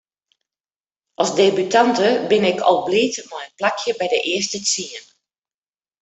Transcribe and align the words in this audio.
As 1.23 1.31
debutante 1.39 2.09
bin 2.29 2.43
ik 2.51 2.59
al 2.69 2.79
bliid 2.87 3.15
mei 3.29 3.43
in 3.47 3.57
plakje 3.59 3.91
by 3.99 4.07
de 4.13 4.19
earste 4.33 4.59
tsien. 4.67 5.05